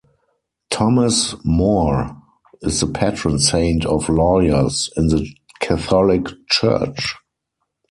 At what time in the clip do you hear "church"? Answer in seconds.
6.49-7.13